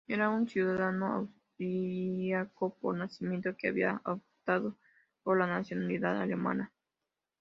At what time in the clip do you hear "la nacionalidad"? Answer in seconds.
5.37-6.19